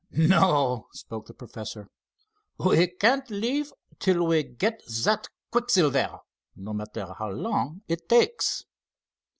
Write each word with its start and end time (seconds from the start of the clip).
"No," 0.17 0.87
spoke 0.93 1.27
the 1.27 1.33
professor. 1.35 1.87
"We 2.57 2.87
can't 2.87 3.29
leave 3.29 3.71
till 3.99 4.25
we 4.25 4.41
get 4.41 4.81
that 5.03 5.27
quicksilver, 5.51 6.17
no 6.55 6.73
matter 6.73 7.13
how 7.19 7.29
long 7.29 7.83
it 7.87 8.09
takes." 8.09 8.65